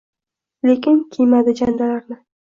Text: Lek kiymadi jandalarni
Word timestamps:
Lek 0.69 0.87
kiymadi 1.11 1.53
jandalarni 1.59 2.19